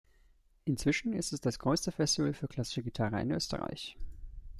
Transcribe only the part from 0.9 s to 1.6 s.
ist es das